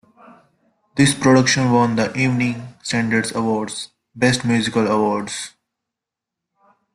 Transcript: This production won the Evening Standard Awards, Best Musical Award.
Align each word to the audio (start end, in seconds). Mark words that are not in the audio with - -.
This 0.95 1.13
production 1.13 1.71
won 1.71 1.95
the 1.95 2.11
Evening 2.17 2.69
Standard 2.81 3.35
Awards, 3.35 3.89
Best 4.15 4.43
Musical 4.43 4.87
Award. 4.87 5.31